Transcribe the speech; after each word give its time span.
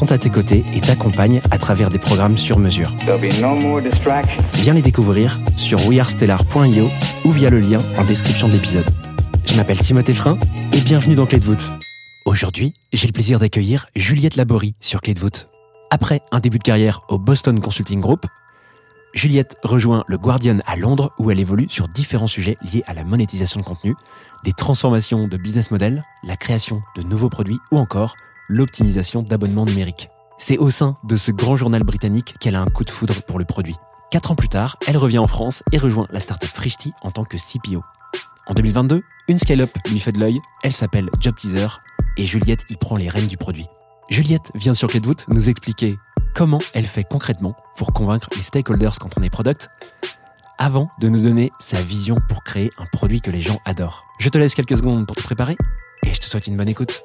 sont 0.00 0.12
à 0.12 0.16
tes 0.16 0.30
côtés 0.30 0.64
et 0.72 0.80
t'accompagnent 0.80 1.42
à 1.50 1.58
travers 1.58 1.90
des 1.90 1.98
programmes 1.98 2.38
sur 2.38 2.58
mesure. 2.58 2.90
No. 3.06 3.18
Viens 4.54 4.72
les 4.72 4.80
découvrir 4.80 5.38
sur 5.58 5.86
wearestellar.io 5.86 6.88
ou 7.26 7.30
via 7.30 7.50
le 7.50 7.60
lien 7.60 7.82
en 7.98 8.04
description 8.04 8.48
de 8.48 8.54
l'épisode. 8.54 8.86
Je 9.44 9.54
m'appelle 9.56 9.78
Timothée 9.78 10.14
Frein 10.14 10.38
et 10.72 10.80
bienvenue 10.80 11.16
dans 11.16 11.26
Clé 11.26 11.38
de 11.38 11.44
voûte. 11.44 11.68
Aujourd'hui, 12.24 12.72
j'ai 12.94 13.08
le 13.08 13.12
plaisir 13.12 13.38
d'accueillir 13.38 13.88
Juliette 13.94 14.36
Laborie 14.36 14.74
sur 14.80 15.02
Clé 15.02 15.12
de 15.12 15.20
voûte. 15.20 15.50
Après 15.90 16.22
un 16.32 16.40
début 16.40 16.58
de 16.58 16.64
carrière 16.64 17.02
au 17.10 17.18
Boston 17.18 17.60
Consulting 17.60 18.00
Group, 18.00 18.24
Juliette 19.12 19.56
rejoint 19.62 20.04
le 20.06 20.16
Guardian 20.16 20.60
à 20.66 20.76
Londres 20.76 21.12
où 21.18 21.30
elle 21.30 21.40
évolue 21.40 21.68
sur 21.68 21.88
différents 21.88 22.26
sujets 22.26 22.56
liés 22.62 22.84
à 22.86 22.94
la 22.94 23.04
monétisation 23.04 23.60
de 23.60 23.66
contenu, 23.66 23.94
des 24.44 24.54
transformations 24.54 25.28
de 25.28 25.36
business 25.36 25.70
model, 25.70 26.04
la 26.24 26.36
création 26.36 26.80
de 26.96 27.02
nouveaux 27.02 27.28
produits 27.28 27.58
ou 27.70 27.76
encore 27.76 28.16
l'optimisation 28.50 29.22
d'abonnements 29.22 29.64
numériques. 29.64 30.10
C'est 30.38 30.58
au 30.58 30.70
sein 30.70 30.96
de 31.04 31.16
ce 31.16 31.30
grand 31.30 31.56
journal 31.56 31.84
britannique 31.84 32.34
qu'elle 32.40 32.56
a 32.56 32.60
un 32.60 32.66
coup 32.66 32.84
de 32.84 32.90
foudre 32.90 33.22
pour 33.22 33.38
le 33.38 33.44
produit. 33.44 33.76
Quatre 34.10 34.32
ans 34.32 34.34
plus 34.34 34.48
tard, 34.48 34.76
elle 34.86 34.96
revient 34.96 35.18
en 35.18 35.26
France 35.26 35.62
et 35.72 35.78
rejoint 35.78 36.06
la 36.10 36.20
startup 36.20 36.48
Frishti 36.48 36.92
en 37.02 37.10
tant 37.10 37.24
que 37.24 37.36
CPO. 37.36 37.82
En 38.48 38.54
2022, 38.54 39.02
une 39.28 39.38
scale-up 39.38 39.70
lui 39.90 40.00
fait 40.00 40.12
de 40.12 40.18
l'œil, 40.18 40.40
elle 40.64 40.72
s'appelle 40.72 41.08
Job 41.20 41.36
Teaser 41.36 41.68
et 42.16 42.26
Juliette 42.26 42.64
y 42.68 42.76
prend 42.76 42.96
les 42.96 43.08
rênes 43.08 43.28
du 43.28 43.36
produit. 43.36 43.66
Juliette 44.08 44.50
vient 44.56 44.74
sur 44.74 44.88
Clé 44.88 44.98
de 44.98 45.14
nous 45.28 45.48
expliquer 45.48 45.96
comment 46.34 46.58
elle 46.74 46.86
fait 46.86 47.04
concrètement 47.04 47.54
pour 47.76 47.92
convaincre 47.92 48.28
les 48.34 48.42
stakeholders 48.42 48.98
quand 48.98 49.10
on 49.16 49.22
est 49.22 49.30
product, 49.30 49.70
avant 50.58 50.88
de 51.00 51.08
nous 51.08 51.22
donner 51.22 51.52
sa 51.60 51.80
vision 51.80 52.16
pour 52.28 52.42
créer 52.42 52.70
un 52.78 52.86
produit 52.86 53.20
que 53.20 53.30
les 53.30 53.40
gens 53.40 53.60
adorent. 53.64 54.04
Je 54.18 54.28
te 54.28 54.38
laisse 54.38 54.54
quelques 54.54 54.76
secondes 54.76 55.06
pour 55.06 55.14
te 55.14 55.22
préparer 55.22 55.56
et 56.04 56.12
je 56.12 56.20
te 56.20 56.26
souhaite 56.26 56.48
une 56.48 56.56
bonne 56.56 56.68
écoute. 56.68 57.04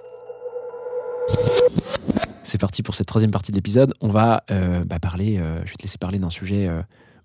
C'est 2.45 2.59
parti 2.59 2.83
pour 2.83 2.95
cette 2.95 3.07
troisième 3.07 3.31
partie 3.31 3.51
de 3.51 3.57
l'épisode. 3.57 3.93
On 4.01 4.07
va 4.07 4.43
euh, 4.51 4.83
bah, 4.85 4.99
parler, 4.99 5.37
euh, 5.39 5.57
je 5.65 5.71
vais 5.71 5.77
te 5.77 5.83
laisser 5.83 5.97
parler 5.97 6.19
d'un 6.19 6.29
sujet 6.29 6.67
euh, 6.67 6.81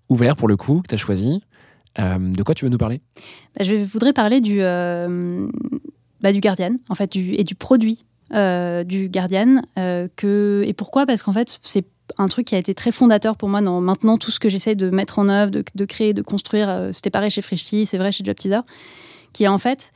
ouvert 0.09 0.35
pour 0.35 0.47
le 0.47 0.57
coup 0.57 0.81
que 0.81 0.87
tu 0.87 0.95
as 0.95 0.97
choisi. 0.97 1.41
De 1.97 2.43
quoi 2.43 2.55
tu 2.55 2.65
veux 2.65 2.71
nous 2.71 2.77
parler? 2.77 3.01
Bah, 3.57 3.63
je 3.63 3.75
voudrais 3.75 4.13
parler 4.13 4.41
du, 4.41 4.59
bah, 4.59 6.33
du 6.33 6.39
Guardian, 6.39 6.75
en 6.89 6.95
fait, 6.95 7.15
et 7.15 7.43
du 7.43 7.55
produit 7.55 8.05
du 8.31 9.09
Guardian. 9.09 9.61
que, 9.75 10.63
et 10.65 10.73
pourquoi? 10.73 11.05
Parce 11.05 11.21
qu'en 11.21 11.33
fait, 11.33 11.59
c'est 11.63 11.85
un 12.17 12.27
truc 12.27 12.47
qui 12.47 12.55
a 12.55 12.57
été 12.57 12.73
très 12.73 12.91
fondateur 12.91 13.37
pour 13.37 13.49
moi 13.49 13.61
dans 13.61 13.79
maintenant 13.79 14.17
tout 14.17 14.31
ce 14.31 14.39
que 14.39 14.49
j'essaie 14.49 14.75
de 14.75 14.89
mettre 14.89 15.19
en 15.19 15.29
œuvre, 15.29 15.51
de, 15.51 15.85
créer, 15.85 16.13
de 16.13 16.21
construire. 16.21 16.89
C'était 16.93 17.09
pareil 17.09 17.29
chez 17.29 17.41
Frishti, 17.41 17.85
c'est 17.85 17.97
vrai 17.97 18.11
chez 18.11 18.23
Job 18.23 18.35
Teaser, 18.35 18.61
qui 19.33 19.43
est 19.43 19.49
en 19.49 19.57
fait 19.57 19.91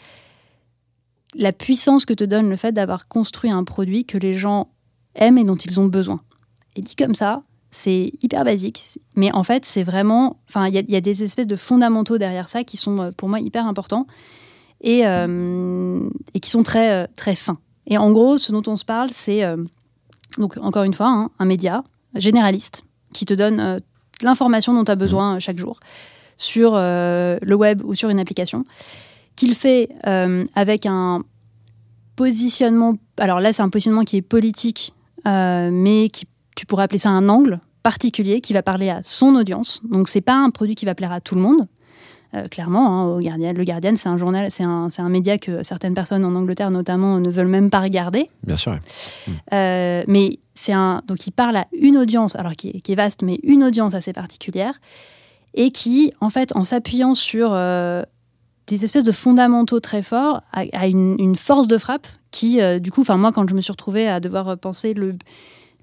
la 1.37 1.51
puissance 1.51 2.05
que 2.05 2.13
te 2.13 2.23
donne 2.23 2.49
le 2.49 2.55
fait 2.55 2.71
d'avoir 2.71 3.07
construit 3.07 3.51
un 3.51 3.63
produit 3.63 4.05
que 4.05 4.17
les 4.17 4.33
gens 4.33 4.69
aiment 5.15 5.37
et 5.37 5.43
dont 5.43 5.55
ils 5.55 5.79
ont 5.79 5.85
besoin. 5.85 6.21
Et 6.75 6.81
dit 6.81 6.95
comme 6.95 7.15
ça, 7.15 7.43
c'est 7.71 8.13
hyper 8.23 8.45
basique, 8.45 8.81
mais 9.15 9.31
en 9.33 9.43
fait, 9.43 9.65
c'est 9.65 9.83
vraiment. 9.83 10.37
Enfin, 10.49 10.67
il 10.67 10.73
y, 10.73 10.77
a- 10.77 10.81
il 10.81 10.91
y 10.91 10.95
a 10.95 11.01
des 11.01 11.23
espèces 11.23 11.47
de 11.47 11.55
fondamentaux 11.57 12.17
derrière 12.17 12.47
ça 12.47 12.63
qui 12.63 12.77
sont 12.77 12.99
euh, 13.01 13.11
pour 13.11 13.27
moi 13.29 13.39
hyper 13.41 13.65
importants 13.67 14.07
et, 14.81 15.05
euh, 15.05 15.99
et 16.33 16.39
qui 16.39 16.49
sont 16.49 16.63
très, 16.63 16.91
euh, 17.03 17.07
très 17.17 17.35
sains. 17.35 17.57
Et 17.87 17.97
en 17.97 18.11
gros, 18.11 18.37
ce 18.37 18.51
dont 18.53 18.63
on 18.67 18.75
se 18.77 18.85
parle, 18.85 19.09
c'est 19.11 19.43
euh, 19.43 19.57
donc 20.37 20.57
encore 20.57 20.83
une 20.83 20.93
fois 20.93 21.07
hein, 21.07 21.31
un 21.39 21.45
média 21.45 21.83
généraliste 22.15 22.83
qui 23.13 23.25
te 23.25 23.33
donne 23.33 23.59
euh, 23.59 23.79
l'information 24.21 24.73
dont 24.73 24.83
tu 24.85 24.91
as 24.91 24.95
besoin 24.95 25.35
euh, 25.35 25.39
chaque 25.39 25.57
jour 25.57 25.79
sur 26.37 26.73
le 26.75 27.53
web 27.55 27.81
ou 27.85 27.93
sur 27.95 28.09
une 28.09 28.19
application, 28.19 28.65
qu'il 29.35 29.55
fait 29.55 29.89
euh, 30.07 30.45
avec 30.55 30.85
un 30.85 31.23
positionnement. 32.15 32.95
Alors 33.17 33.39
là, 33.39 33.53
c'est 33.53 33.63
un 33.63 33.69
positionnement 33.69 34.03
qui 34.03 34.17
est 34.17 34.21
politique, 34.21 34.93
euh, 35.27 35.69
mais 35.71 36.09
qui 36.09 36.25
tu 36.55 36.65
pourrais 36.65 36.83
appeler 36.83 36.99
ça 36.99 37.09
un 37.09 37.27
angle 37.27 37.59
particulier 37.83 38.41
qui 38.41 38.53
va 38.53 38.63
parler 38.63 38.89
à 38.89 39.01
son 39.01 39.35
audience. 39.35 39.81
Donc 39.89 40.07
c'est 40.07 40.21
pas 40.21 40.35
un 40.35 40.49
produit 40.49 40.75
qui 40.75 40.85
va 40.85 40.95
plaire 40.95 41.11
à 41.11 41.21
tout 41.21 41.35
le 41.35 41.41
monde. 41.41 41.67
Euh, 42.33 42.47
clairement, 42.47 42.87
hein, 42.87 43.05
au 43.05 43.19
Guardian, 43.19 43.53
le 43.55 43.63
Guardian, 43.63 43.93
c'est 43.95 44.09
un 44.09 44.17
journal, 44.17 44.49
c'est 44.49 44.65
un, 44.65 44.89
un 44.97 45.09
média 45.09 45.37
que 45.37 45.63
certaines 45.63 45.93
personnes 45.93 46.25
en 46.25 46.35
Angleterre 46.35 46.71
notamment 46.71 47.19
ne 47.19 47.29
veulent 47.29 47.47
même 47.47 47.69
pas 47.69 47.79
regarder. 47.79 48.29
Bien 48.43 48.55
sûr. 48.55 48.77
Euh, 49.53 50.03
mais 50.07 50.39
c'est 50.53 50.73
un 50.73 51.01
donc 51.07 51.27
il 51.27 51.31
parle 51.31 51.57
à 51.57 51.67
une 51.71 51.97
audience, 51.97 52.35
alors 52.35 52.53
qui 52.53 52.69
est, 52.69 52.81
qui 52.81 52.91
est 52.91 52.95
vaste, 52.95 53.21
mais 53.21 53.39
une 53.43 53.63
audience 53.63 53.93
assez 53.93 54.11
particulière, 54.11 54.73
et 55.53 55.71
qui, 55.71 56.11
en 56.19 56.29
fait, 56.29 56.53
en 56.55 56.63
s'appuyant 56.63 57.15
sur 57.15 57.51
euh, 57.53 58.03
des 58.67 58.83
espèces 58.83 59.03
de 59.03 59.11
fondamentaux 59.11 59.79
très 59.79 60.01
forts, 60.01 60.41
a 60.51 60.87
une, 60.87 61.15
une 61.19 61.35
force 61.35 61.67
de 61.67 61.77
frappe 61.77 62.07
qui, 62.31 62.61
euh, 62.61 62.79
du 62.79 62.91
coup, 62.91 63.01
enfin 63.01 63.17
moi, 63.17 63.31
quand 63.31 63.47
je 63.47 63.55
me 63.55 63.61
suis 63.61 63.71
retrouvée 63.71 64.07
à 64.07 64.19
devoir 64.19 64.57
penser 64.57 64.93
le, 64.93 65.15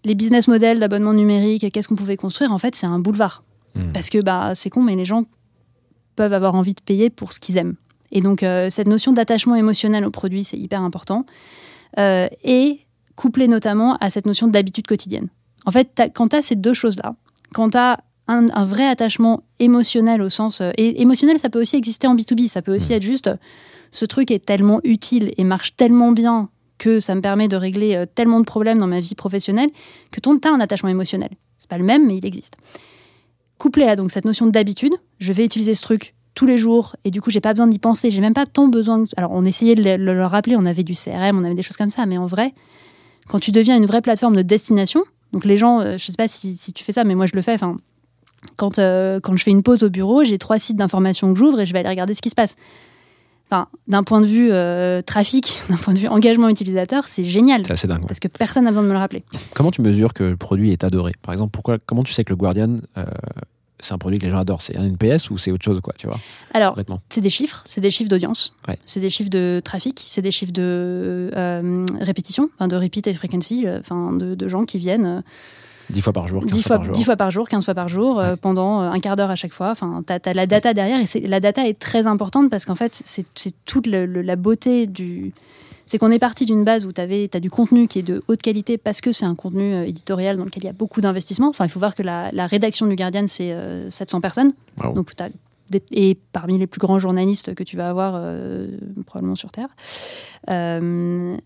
les 0.05 0.15
business 0.15 0.49
models 0.49 0.81
d'abonnement 0.81 1.15
numérique, 1.15 1.71
qu'est-ce 1.73 1.89
qu'on 1.89 1.95
pouvait 1.95 2.17
construire, 2.17 2.53
en 2.53 2.59
fait, 2.59 2.75
c'est 2.75 2.87
un 2.87 2.99
boulevard. 2.99 3.45
Mm. 3.75 3.93
Parce 3.93 4.11
que 4.11 4.19
bah, 4.19 4.53
c'est 4.55 4.71
con, 4.71 4.83
mais 4.83 4.97
les 4.97 5.05
gens 5.05 5.25
peuvent 6.17 6.33
avoir 6.33 6.55
envie 6.55 6.75
de 6.75 6.81
payer 6.81 7.09
pour 7.09 7.33
ce 7.33 7.41
qu'ils 7.41 7.57
aiment. 7.57 7.77
Et 8.11 8.21
donc, 8.21 8.43
euh, 8.43 8.69
cette 8.69 8.89
notion 8.89 9.13
d'attachement 9.13 9.55
émotionnel 9.55 10.05
au 10.05 10.11
produit, 10.11 10.45
c'est 10.45 10.59
hyper 10.59 10.83
important. 10.83 11.25
Euh, 11.99 12.29
et 12.45 12.81
couplé 13.17 13.49
notamment 13.49 13.97
à 13.97 14.11
cette 14.11 14.27
notion 14.27 14.49
d'habitude 14.49 14.87
quotidienne. 14.87 15.29
En 15.67 15.71
fait, 15.71 16.03
quand 16.15 16.29
tu 16.29 16.37
as 16.37 16.43
ces 16.43 16.57
deux 16.57 16.75
choses-là, 16.75 17.15
quand 17.55 17.71
tu 17.71 17.79
as 17.79 18.01
un, 18.29 18.47
un 18.51 18.65
vrai 18.65 18.87
attachement 18.87 19.43
émotionnel 19.59 20.23
au 20.23 20.29
sens... 20.29 20.61
euh, 20.61 20.71
et 20.79 21.01
émotionnel, 21.03 21.39
ça 21.39 21.51
peut 21.51 21.61
aussi 21.61 21.77
exister 21.77 22.07
en 22.07 22.15
B2B, 22.15 22.49
ça 22.49 22.63
peut 22.63 22.75
aussi 22.75 22.93
être 22.93 23.03
juste, 23.03 23.27
euh, 23.29 23.37
ce 23.91 24.05
truc 24.05 24.31
est 24.31 24.45
tellement 24.45 24.81
utile 24.85 25.33
et 25.37 25.45
marche 25.45 25.77
tellement 25.77 26.13
bien 26.13 26.49
que 26.79 26.99
ça 27.01 27.15
me 27.15 27.21
permet 27.21 27.49
de 27.49 27.57
régler 27.57 27.95
euh, 27.95 28.07
tellement 28.07 28.41
de 28.41 28.45
problèmes 28.45 28.79
dans 28.79 28.87
ma 28.87 29.01
vie 29.01 29.15
professionnelle 29.15 29.71
que 30.11 30.21
tu 30.21 30.29
as 30.31 30.51
un 30.51 30.61
attachement 30.61 30.89
émotionnel. 30.89 31.31
C'est 31.59 31.69
pas 31.71 31.79
le 31.79 31.85
même, 31.85 32.07
mais 32.07 32.17
il 32.17 32.27
existe. 32.27 32.55
Couplé 33.59 33.85
à 33.85 33.95
donc 33.97 34.11
cette 34.11 34.25
notion 34.25 34.47
d'habitude, 34.47 34.95
je 35.19 35.33
vais 35.33 35.45
utiliser 35.45 35.75
ce 35.75 35.83
truc 35.83 36.15
tous 36.35 36.47
les 36.47 36.59
jours 36.59 36.97
et 37.05 37.11
du 37.11 37.21
coup 37.21 37.31
j'ai 37.31 37.41
pas 37.41 37.53
besoin 37.53 37.67
d'y 37.69 37.79
penser, 37.79 38.11
j'ai 38.11 38.21
même 38.21 38.35
pas 38.35 38.47
tant 38.47 38.67
besoin. 38.67 38.99
de- 39.01 39.09
Alors 39.17 39.31
on 39.33 39.45
essayait 39.45 39.75
de 39.77 39.83
le, 39.85 39.97
le- 39.97 40.15
le 40.15 40.25
rappeler, 40.27 40.57
on 40.57 40.65
avait 40.67 40.83
du 40.83 40.95
CRM, 40.95 41.39
on 41.39 41.45
avait 41.45 41.55
des 41.55 41.63
choses 41.63 41.77
comme 41.77 41.91
ça, 41.91 42.07
mais 42.07 42.19
en 42.19 42.27
vrai, 42.27 42.55
quand 43.29 43.39
tu 43.39 43.53
deviens 43.53 43.77
une 43.77 43.87
vraie 43.87 44.03
plateforme 44.03 44.35
de 44.35 44.43
destination, 44.43 45.03
donc 45.33 45.45
les 45.45 45.57
gens, 45.57 45.81
je 45.97 45.99
sais 46.05 46.13
pas 46.17 46.27
si, 46.29 46.57
si 46.57 46.73
tu 46.73 46.83
fais 46.83 46.93
ça, 46.93 47.05
mais 47.05 47.15
moi 47.15 47.27
je 47.27 47.35
le 47.37 47.43
fais. 47.43 47.53
Enfin, 47.55 47.77
quand 48.57 48.79
euh, 48.79 49.21
quand 49.21 49.37
je 49.37 49.43
fais 49.45 49.51
une 49.51 49.63
pause 49.63 49.83
au 49.83 49.91
bureau, 49.91 50.25
j'ai 50.25 50.39
trois 50.39 50.59
sites 50.59 50.77
d'information 50.77 51.33
que 51.33 51.39
j'ouvre 51.39 51.61
et 51.61 51.67
je 51.67 51.73
vais 51.73 51.81
aller 51.81 51.89
regarder 51.89 52.15
ce 52.15 52.23
qui 52.23 52.31
se 52.31 52.35
passe. 52.35 52.57
Enfin, 53.51 53.69
d'un 53.87 54.03
point 54.03 54.21
de 54.23 54.27
vue 54.27 54.49
euh, 54.51 55.03
trafic, 55.03 55.61
d'un 55.69 55.77
point 55.77 55.93
de 55.93 55.99
vue 55.99 56.09
engagement 56.09 56.49
utilisateur, 56.49 57.07
c'est 57.07 57.23
génial 57.25 57.65
C'est 57.77 57.87
dingue. 57.87 58.07
parce 58.07 58.19
que 58.21 58.29
personne 58.29 58.65
n'a 58.65 58.71
besoin 58.71 58.83
de 58.85 58.89
me 58.89 58.95
le 58.95 58.99
rappeler. 58.99 59.23
Comment 59.55 59.71
tu 59.71 59.83
mesures 59.83 60.15
que 60.15 60.25
le 60.25 60.37
produit 60.37 60.71
est 60.73 60.85
adoré? 60.85 61.13
Par 61.23 61.35
exemple, 61.35 61.51
pourquoi, 61.51 61.79
comment 61.85 62.03
tu 62.03 62.13
sais 62.15 62.25
que 62.25 62.31
le 62.31 62.37
Guardian, 62.37 62.79
euh, 62.97 63.05
c'est 63.79 63.93
un 63.93 63.99
produit 63.99 64.19
que 64.19 64.25
les 64.25 64.31
gens 64.31 64.39
adorent? 64.39 64.63
C'est 64.63 64.77
un 64.79 64.85
NPS 64.85 65.29
ou 65.29 65.37
c'est 65.37 65.51
autre 65.51 65.65
chose, 65.65 65.81
quoi, 65.83 65.93
tu 65.99 66.07
vois? 66.07 66.19
Alors, 66.55 66.79
c'est 67.11 67.21
des 67.21 67.29
chiffres, 67.29 67.63
c'est 67.67 67.83
des 67.83 67.91
chiffres 67.91 68.09
d'audience, 68.09 68.55
Ouais. 68.69 68.79
c'est 68.87 69.01
des 69.01 69.11
chiffres 69.11 69.29
de 69.31 69.61
trafic, 69.63 70.01
c'est 70.03 70.23
des 70.23 70.31
chiffres 70.31 70.53
de 70.53 71.31
euh, 71.37 71.85
répétition, 72.01 72.49
de 72.59 72.77
repeat 72.77 73.07
et 73.07 73.13
frequency, 73.13 73.67
enfin 73.79 74.13
de, 74.15 74.35
de 74.35 74.49
gens 74.49 74.65
qui 74.65 74.79
viennent 74.79 75.23
10 75.91 76.01
fois 76.03 76.13
par 76.13 76.27
jour, 76.29 76.43
15 76.45 76.51
10 76.53 76.63
fois, 76.63 76.77
par 76.77 76.85
jour. 76.85 76.95
10 76.95 77.05
fois 77.05 77.17
par 77.17 77.31
jour, 77.31 77.49
15 77.49 77.65
fois 77.65 77.75
par 77.75 77.89
jour, 77.89 78.19
euh, 78.21 78.37
pendant 78.37 78.83
euh, 78.83 78.91
un 78.91 79.01
quart 79.01 79.17
d'heure 79.17 79.31
à 79.31 79.35
chaque 79.37 79.53
fois. 79.53 79.71
Enfin, 79.71 80.03
tu 80.07 80.13
as, 80.13 80.33
la 80.35 80.47
data 80.47 80.73
derrière 80.75 81.01
et 81.01 81.21
la 81.27 81.41
data 81.41 81.67
est 81.69 81.79
très 81.79 82.07
importante 82.07 82.51
parce 82.51 82.65
qu'en 82.65 82.75
fait, 82.75 82.93
c'est 83.05 83.55
toute 83.65 83.87
le- 83.87 84.07
le- 84.07 84.23
la 84.23 84.37
beauté 84.37 84.87
du. 84.87 85.33
C'est 85.85 85.99
qu'on 85.99 86.13
est 86.13 86.21
parti 86.21 86.47
d'une 86.47 86.63
base 86.65 86.87
où 86.87 86.93
tu 86.93 87.01
as 87.01 87.41
du 87.41 87.51
contenu 87.51 87.89
qui 87.89 87.99
est 87.99 88.03
de 88.03 88.23
haute 88.29 88.41
qualité 88.41 88.79
parce 88.79 89.01
que 89.01 89.11
c'est 89.13 89.25
un 89.27 89.35
contenu 89.35 89.75
euh, 89.75 89.85
éditorial 89.87 90.37
dans 90.37 90.45
lequel 90.45 90.63
il 90.63 90.67
y 90.67 90.71
a 90.71 90.73
beaucoup 90.73 91.01
d'investissement. 91.01 91.49
Enfin, 91.49 91.65
il 91.67 91.71
faut 91.71 91.81
voir 91.81 91.95
que 91.95 92.03
la, 92.05 92.31
la 92.33 92.47
rédaction 92.47 92.87
du 92.87 92.95
Guardian, 92.97 93.25
c'est 93.27 93.53
euh, 93.53 93.91
700 93.91 94.21
personnes. 94.21 94.53
Wow. 94.83 94.93
Donc, 94.93 95.15
tu 95.15 95.23
as 95.23 95.29
d'être- 95.71 95.89
et 95.91 96.17
parmi 96.33 96.57
les 96.57 96.67
plus 96.69 96.79
grands 96.79 96.99
journalistes 97.01 97.55
que 97.55 97.65
tu 97.65 97.77
vas 97.77 97.89
avoir 97.91 98.15
euh, 98.17 98.69
probablement 99.07 99.35
sur 99.35 99.51
Terre. 99.51 99.69
Euh, 100.51 101.37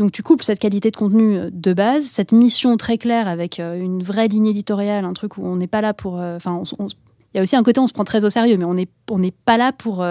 donc 0.00 0.12
tu 0.12 0.22
couples 0.22 0.42
cette 0.42 0.58
qualité 0.58 0.90
de 0.90 0.96
contenu 0.96 1.36
euh, 1.36 1.50
de 1.52 1.72
base, 1.74 2.04
cette 2.04 2.32
mission 2.32 2.76
très 2.78 2.96
claire 2.96 3.28
avec 3.28 3.60
euh, 3.60 3.78
une 3.78 4.02
vraie 4.02 4.28
ligne 4.28 4.46
éditoriale, 4.46 5.04
un 5.04 5.12
truc 5.12 5.36
où 5.36 5.46
on 5.46 5.56
n'est 5.56 5.66
pas 5.66 5.82
là 5.82 5.92
pour... 5.92 6.18
euh, 6.18 6.36
Enfin, 6.36 6.62
il 6.80 7.36
y 7.36 7.38
a 7.38 7.42
aussi 7.42 7.54
un 7.54 7.62
côté 7.62 7.80
on 7.80 7.86
se 7.86 7.92
prend 7.92 8.04
très 8.04 8.24
au 8.24 8.30
sérieux, 8.30 8.56
mais 8.56 8.64
on 8.64 8.74
n'est 8.74 8.88
on 9.10 9.20
pas 9.44 9.56
là 9.58 9.72
pour... 9.72 10.04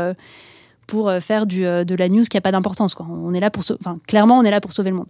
pour 0.87 1.11
faire 1.19 1.45
du, 1.45 1.61
de 1.61 1.95
la 1.95 2.07
news 2.07 2.23
qui 2.23 2.37
n'a 2.37 2.41
pas 2.41 2.51
d'importance. 2.51 2.95
On 2.99 3.33
est 3.33 3.39
là 3.39 3.49
pour, 3.49 3.63
enfin, 3.79 3.99
clairement, 4.07 4.37
on 4.37 4.43
est 4.43 4.51
là 4.51 4.61
pour 4.61 4.71
sauver 4.71 4.91
le 4.91 4.95
monde. 4.95 5.07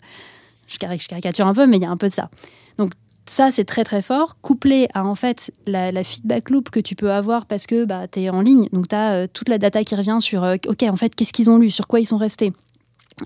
Je, 0.68 0.78
cari- 0.78 0.98
je 0.98 1.08
caricature 1.08 1.46
un 1.46 1.54
peu, 1.54 1.68
mais 1.68 1.78
il 1.78 1.84
y 1.84 1.86
a 1.86 1.92
un 1.92 1.98
peu 1.98 2.08
de 2.08 2.14
ça. 2.14 2.30
Donc 2.78 2.94
ça, 3.26 3.52
c'est 3.52 3.66
très 3.66 3.84
très 3.84 4.02
fort, 4.02 4.40
couplé 4.42 4.88
à 4.94 5.06
en 5.06 5.14
fait 5.14 5.54
la, 5.68 6.04
feedback 6.04 6.50
loop 6.50 6.70
que 6.70 6.80
tu 6.80 6.96
peux 6.96 7.12
avoir 7.12 7.46
parce 7.46 7.68
que 7.68 7.86
bah, 7.86 8.08
tu 8.08 8.22
es 8.22 8.30
en 8.30 8.42
ligne, 8.42 8.70
donc 8.74 8.88
tu 8.88 8.96
as 8.96 9.28
toute 9.28 9.50
la 9.50 9.58
data 9.60 9.84
qui 9.84 9.96
revient 9.96 10.18
sur, 10.20 10.42
ok, 10.44 10.84
en 10.84 10.96
fait, 10.96 11.14
qu'est-ce 11.16 11.34
qu'ils 11.34 11.50
ont 11.50 11.58
lu, 11.58 11.70
sur 11.70 11.88
quoi 11.88 12.00
ils 12.00 12.06
sont 12.06 12.18
restés, 12.18 12.54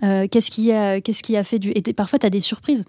euh, 0.01 0.27
qu'est-ce 0.29 0.49
qui, 0.49 0.71
a- 0.71 1.01
qu'est-ce 1.01 1.23
qui 1.23 1.37
a 1.37 1.43
fait 1.43 1.59
du... 1.59 1.71
Et 1.75 1.81
parfois, 1.93 2.19
tu 2.19 2.25
as 2.25 2.29
des 2.29 2.39
surprises. 2.39 2.85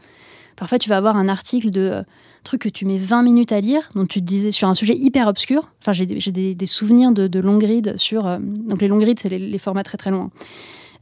Parfois, 0.57 0.79
tu 0.79 0.89
vas 0.89 0.97
avoir 0.97 1.17
un 1.17 1.29
article 1.29 1.71
de 1.71 1.81
euh, 1.81 2.03
truc 2.45 2.63
que 2.63 2.69
tu 2.69 2.85
mets 2.87 2.97
20 2.97 3.23
minutes 3.23 3.53
à 3.53 3.61
lire, 3.61 3.89
donc 3.95 4.09
tu 4.09 4.21
te 4.21 4.25
disais 4.25 4.51
sur 4.51 4.69
un 4.69 4.75
sujet 4.75 4.95
hyper 4.97 5.27
obscur. 5.27 5.73
Enfin, 5.83 5.93
j'ai 5.93 6.07
des, 6.07 6.67
souvenirs 6.67 7.13
de, 7.13 7.27
de 7.27 7.41
long 7.41 7.59
read 7.59 7.97
sur. 7.97 8.27
euh, 8.27 8.39
donc, 8.41 8.81
les 8.81 8.89
long 8.89 8.99
reads, 8.99 9.21
c'est 9.21 9.29
les, 9.29 9.59
formats 9.59 9.83
très 9.83 9.99
très 9.99 10.11
loin. 10.11 10.31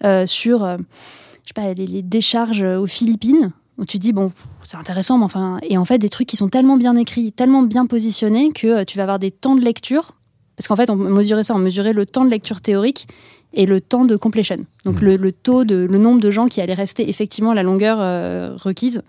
Euh, 0.05 0.27
sur, 0.27 0.67
je 0.67 1.49
sais 1.49 1.55
pas, 1.55 1.73
les, 1.75 2.03
décharges 2.03 2.65
aux 2.65 2.87
Philippines, 2.87 3.53
où 3.79 3.85
tu 3.85 3.99
dis, 3.99 4.13
bon, 4.13 4.33
c'est 4.63 4.77
intéressant, 4.77 5.19
mais 5.19 5.25
enfin. 5.25 5.59
Et 5.63 5.77
en 5.77 5.85
fait, 5.85 5.99
des 5.99 6.09
trucs 6.09 6.29
qui 6.29 6.37
sont 6.37 6.49
tellement 6.49 6.77
bien 6.77 6.97
écrits, 6.97 7.33
tellement 7.33 7.63
bien 7.63 7.87
positionnés 7.87 8.53
que 8.53 8.85
tu 8.85 8.97
vas 8.97 9.05
avoir 9.05 9.19
des 9.19 9.31
temps 9.31 9.55
de 9.55 9.63
lecture. 9.63 10.13
Parce 10.57 10.69
qu'en 10.69 10.77
fait, 10.77 10.91
on 10.91 10.97
mesurait 10.97 11.45
ça, 11.45 11.55
on 11.55 11.59
mesurait 11.59 11.93
le 11.93 12.07
temps 12.07 12.25
de 12.25 12.31
lecture 12.31 12.61
théorique 12.61 13.07
et 13.55 13.67
le 13.67 13.81
temps 13.81 14.05
de 14.05 14.17
completion. 14.17 14.57
Donc 14.85 15.01
Mhm. 15.01 15.05
le, 15.09 15.17
le 15.17 15.33
taux 15.33 15.65
de 15.65 15.77
le 15.91 15.99
nombre 15.99 16.21
de 16.21 16.31
gens 16.31 16.47
qui 16.47 16.61
allaient 16.61 16.75
rester 16.75 17.09
effectivement 17.09 17.53
la 17.53 17.63
longueur 17.63 17.99
euh, 18.01 18.55
requise 18.57 19.03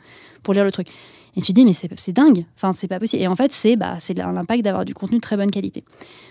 pour 0.43 0.53
lire 0.53 0.63
le 0.63 0.71
truc. 0.71 0.87
Et 1.35 1.41
tu 1.41 1.47
te 1.47 1.53
dis 1.53 1.65
mais 1.65 1.73
c'est 1.73 2.11
dingue. 2.13 2.45
Enfin 2.55 2.73
c'est 2.73 2.87
pas 2.87 2.99
possible. 2.99 3.23
Et 3.23 3.27
en 3.27 3.35
fait 3.35 3.51
c'est 3.51 3.75
bah 3.75 3.95
c'est 3.99 4.15
l'impact 4.17 4.63
d'avoir 4.63 4.85
du 4.85 4.93
contenu 4.93 5.17
de 5.17 5.21
très 5.21 5.35
bonne 5.37 5.49
qualité. 5.49 5.83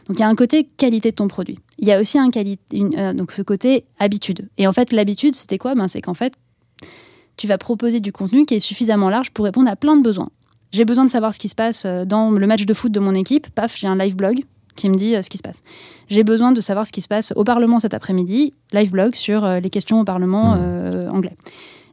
Donc 0.07 0.19
il 0.19 0.21
y 0.21 0.23
a 0.25 0.29
un 0.29 0.35
côté 0.37 0.69
qualité 0.77 1.11
de 1.11 1.17
ton 1.17 1.27
produit. 1.29 1.59
Il 1.79 1.89
y 1.89 1.93
a 1.93 2.01
aussi 2.01 2.19
un 2.19 2.31
une, 2.73 2.95
euh, 2.99 3.13
donc 3.13 3.33
ce 3.33 3.43
côté 3.43 3.85
habitude. 3.99 4.49
Et 4.59 4.67
en 4.67 4.73
fait 4.73 4.93
l'habitude 4.93 5.35
c'était 5.35 5.59
quoi? 5.59 5.75
Ben 5.75 5.89
c'est 5.89 6.01
qu'en 6.03 6.15
fait 6.15 6.35
tu 7.37 7.47
vas 7.47 7.59
proposer 7.59 8.01
du 8.01 8.13
contenu 8.13 8.45
qui 8.47 8.55
est 8.55 8.61
suffisamment 8.61 9.09
large 9.09 9.31
pour 9.31 9.45
répondre 9.45 9.71
à 9.71 9.75
plein 9.77 9.97
de 9.97 10.03
besoins. 10.03 10.29
J'ai 10.71 10.85
besoin 10.85 11.05
de 11.05 11.11
savoir 11.11 11.35
ce 11.35 11.39
qui 11.39 11.49
se 11.49 11.55
passe 11.55 11.85
euh, 11.85 12.05
dans 12.05 12.31
le 12.31 12.47
match 12.47 12.65
de 12.65 12.75
foot 12.75 12.93
de 12.93 13.01
mon 13.01 13.15
équipe. 13.15 13.49
Paf, 13.51 13.77
j'ai 13.77 13.89
un 13.89 13.97
live 13.97 14.17
blog 14.17 14.45
qui 14.77 14.89
me 14.91 14.95
dit 14.97 15.15
euh, 15.17 15.23
ce 15.23 15.31
qui 15.31 15.39
se 15.39 15.43
passe. 15.43 15.63
J'ai 16.09 16.25
besoin 16.25 16.53
de 16.53 16.61
savoir 16.61 16.87
ce 16.87 16.93
qui 16.93 17.01
se 17.01 17.09
passe 17.09 17.33
au 17.37 17.45
Parlement 17.45 17.79
cet 17.79 17.95
après-midi. 17.95 18.55
Live 18.73 18.91
blog 18.93 19.15
sur 19.15 19.45
euh, 19.45 19.61
les 19.61 19.71
questions 19.71 20.01
au 20.01 20.05
Parlement 20.05 20.57
Mmh. 20.57 20.61
euh, 20.61 21.11
anglais. 21.11 21.37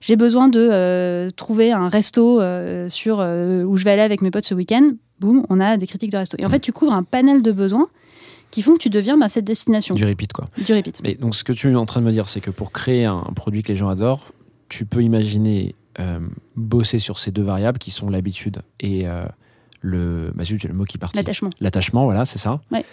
J'ai 0.02 0.16
besoin 0.16 0.48
de 0.48 1.28
trouver 1.36 1.72
un 1.74 1.90
resto 1.90 2.40
sur 2.90 3.18
où 3.18 3.76
je 3.78 3.84
vais 3.84 3.92
aller 3.92 4.02
avec 4.02 4.22
mes 4.22 4.31
potes 4.31 4.46
ce 4.46 4.56
week-end. 4.56 4.92
Boum, 5.20 5.46
on 5.50 5.60
a 5.60 5.76
des 5.76 5.88
critiques 5.88 6.12
de 6.14 6.18
resto. 6.18 6.38
Et 6.40 6.46
en 6.46 6.50
fait, 6.50 6.62
tu 6.62 6.72
couvres 6.72 6.94
un 6.94 7.04
panel 7.04 7.42
de 7.42 7.52
besoins 7.52 7.90
qui 8.50 8.62
font 8.62 8.74
que 8.76 8.80
tu 8.80 8.90
deviens 8.90 9.18
bah, 9.18 9.28
cette 9.28 9.44
destination 9.44 9.96
Du 9.96 10.06
repeat, 10.06 10.31
quoi. 10.31 10.46
du 10.66 10.74
repeat. 10.74 11.02
Mais 11.04 11.16
donc, 11.16 11.36
ce 11.36 11.44
que 11.44 11.52
tu 11.52 11.70
es 11.70 11.76
en 11.76 11.86
train 11.86 12.00
de 12.00 12.06
me 12.06 12.14
dire, 12.14 12.30
c'est 12.30 12.40
que 12.40 12.50
pour 12.50 12.72
créer 12.72 13.04
un 13.06 13.24
produit 13.36 13.62
que 13.62 13.68
les 13.68 13.76
gens 13.76 13.90
adorent, 13.90 14.31
tu 14.70 14.86
peux 14.86 15.04
imaginer 15.04 15.76
bosser 16.56 16.98
sur 17.00 17.20
ces 17.20 17.31
deux 17.31 17.44
variables 17.44 17.78
qui 17.78 17.92
sont 17.92 18.10
l'habitude 18.10 18.62
et 18.80 19.06
le. 19.81 20.31
Bah, 20.36 20.44
zut, 20.44 20.60
j'ai 20.62 20.68
le 20.68 20.74
mot 20.74 20.84
qui 20.86 20.98
est 20.98 21.00
parti. 21.00 21.18
L'attachement. 21.18 21.50
L'attachement, 21.62 22.06
voilà, 22.06 22.26
c'est 22.26 22.40
ça. 22.40 22.60
Ouais. 22.72 22.84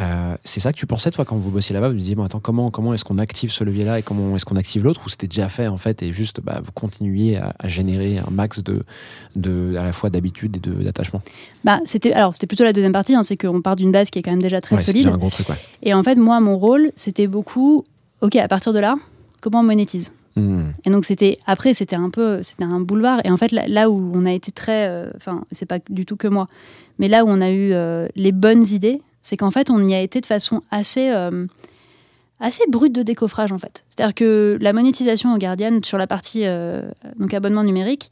Euh, 0.00 0.36
c'est 0.42 0.58
ça 0.58 0.72
que 0.72 0.76
tu 0.78 0.86
pensais, 0.86 1.12
toi, 1.12 1.24
quand 1.24 1.36
vous 1.36 1.50
bossiez 1.52 1.72
là-bas 1.72 1.88
Vous 1.88 1.94
disiez, 1.94 2.16
bon, 2.16 2.24
attends, 2.24 2.40
comment, 2.40 2.72
comment 2.72 2.94
est-ce 2.94 3.04
qu'on 3.04 3.18
active 3.18 3.52
ce 3.52 3.62
levier-là 3.62 4.00
et 4.00 4.02
comment 4.02 4.34
est-ce 4.34 4.44
qu'on 4.44 4.56
active 4.56 4.82
l'autre 4.82 5.02
Ou 5.06 5.08
c'était 5.08 5.28
déjà 5.28 5.48
fait, 5.48 5.68
en 5.68 5.76
fait, 5.76 6.02
et 6.02 6.12
juste, 6.12 6.40
bah, 6.42 6.60
vous 6.64 6.72
continuiez 6.72 7.36
à, 7.36 7.54
à 7.60 7.68
générer 7.68 8.18
un 8.18 8.30
max 8.30 8.64
de, 8.64 8.82
de, 9.36 9.76
à 9.78 9.84
la 9.84 9.92
fois 9.92 10.10
d'habitude 10.10 10.56
et 10.56 10.58
de- 10.60 10.82
d'attachement? 10.82 11.22
Bah, 11.62 11.78
c'était 11.84 12.12
alors 12.12 12.34
c'était 12.34 12.48
plutôt 12.48 12.64
la 12.64 12.72
deuxième 12.72 12.90
partie, 12.92 13.14
hein, 13.14 13.22
c'est 13.22 13.36
qu'on 13.36 13.62
part 13.62 13.76
d'une 13.76 13.92
base 13.92 14.10
qui 14.10 14.18
est 14.18 14.22
quand 14.22 14.32
même 14.32 14.42
déjà 14.42 14.60
très 14.60 14.74
Ouais, 14.74 14.82
solide. 14.82 15.06
un 15.06 15.16
gros 15.16 15.30
truc, 15.30 15.48
ouais. 15.48 15.54
Et 15.84 15.94
en 15.94 16.02
fait, 16.02 16.16
moi, 16.16 16.40
mon 16.40 16.58
rôle, 16.58 16.90
c'était 16.96 17.28
beaucoup, 17.28 17.84
ok, 18.20 18.34
à 18.34 18.48
partir 18.48 18.72
de 18.72 18.80
là, 18.80 18.96
comment 19.42 19.60
on 19.60 19.64
monétise? 19.64 20.10
Hmm. 20.36 20.70
Et 20.84 20.90
donc 20.90 21.04
c'était 21.04 21.38
après, 21.46 21.74
c'était 21.74 21.96
un 21.96 22.10
peu, 22.10 22.42
c'était 22.42 22.64
un 22.64 22.80
boulevard. 22.80 23.20
Et 23.24 23.30
en 23.30 23.36
fait, 23.36 23.52
là, 23.52 23.66
là 23.68 23.90
où 23.90 24.12
on 24.14 24.26
a 24.26 24.32
été 24.32 24.50
très, 24.50 24.88
euh, 24.88 25.10
enfin, 25.16 25.44
c'est 25.52 25.66
pas 25.66 25.78
du 25.88 26.04
tout 26.06 26.16
que 26.16 26.28
moi, 26.28 26.48
mais 26.98 27.08
là 27.08 27.24
où 27.24 27.28
on 27.28 27.40
a 27.40 27.50
eu 27.50 27.72
euh, 27.72 28.08
les 28.16 28.32
bonnes 28.32 28.66
idées, 28.66 29.00
c'est 29.22 29.36
qu'en 29.36 29.50
fait, 29.50 29.70
on 29.70 29.84
y 29.84 29.94
a 29.94 30.00
été 30.00 30.20
de 30.20 30.26
façon 30.26 30.60
assez, 30.70 31.10
euh, 31.10 31.46
assez 32.40 32.64
brute 32.68 32.92
de 32.92 33.02
décoffrage 33.02 33.52
en 33.52 33.58
fait. 33.58 33.84
C'est-à-dire 33.88 34.14
que 34.14 34.58
la 34.60 34.72
monétisation 34.72 35.34
au 35.34 35.38
Guardian 35.38 35.80
sur 35.82 35.98
la 35.98 36.06
partie 36.06 36.44
donc 37.18 37.32
abonnement 37.32 37.64
numérique, 37.64 38.10